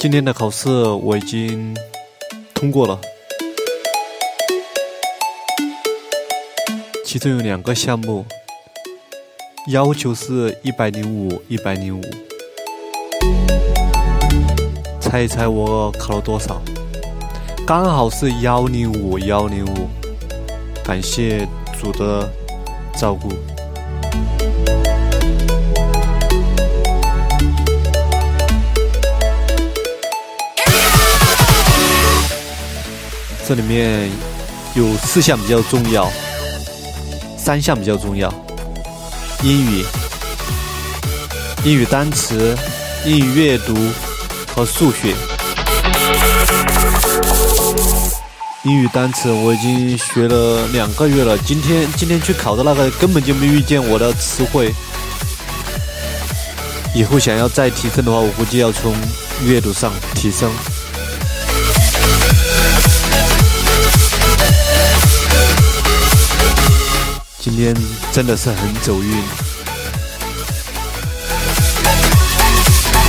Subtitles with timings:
[0.00, 1.76] 今天的考试我已经
[2.54, 2.98] 通过了，
[7.04, 8.24] 其中有两个项目
[9.68, 12.02] 要求是一百零五，一百零五。
[15.02, 16.62] 猜一猜我考了多少？
[17.66, 19.86] 刚好是幺零五，幺零五。
[20.82, 21.46] 感谢
[21.78, 22.26] 主的
[22.96, 23.28] 照顾。
[33.50, 34.08] 这里面
[34.74, 36.08] 有四项比较重要，
[37.36, 38.32] 三项比较重要：
[39.42, 39.84] 英语、
[41.64, 42.56] 英语单词、
[43.04, 43.74] 英语阅读
[44.54, 45.16] 和数学。
[48.62, 54.72] 英语单词我已经学了两个月了，今天今天去考的那个根本就没遇见我的词汇。
[56.94, 58.94] 以后想要再提升的话，我估计要从
[59.44, 60.48] 阅读上提升。
[67.40, 67.74] 今天
[68.12, 69.49] 真的是很走运。